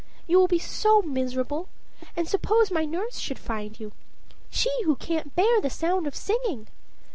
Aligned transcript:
You 0.25 0.39
will 0.39 0.47
be 0.47 0.57
so 0.57 1.03
miserable; 1.03 1.69
and 2.17 2.27
suppose 2.27 2.71
my 2.71 2.85
nurse 2.85 3.19
should 3.19 3.37
find 3.37 3.79
you 3.79 3.91
she 4.49 4.71
who 4.85 4.95
can't 4.95 5.35
bear 5.35 5.61
the 5.61 5.69
sound 5.69 6.07
of 6.07 6.15
singing? 6.15 6.69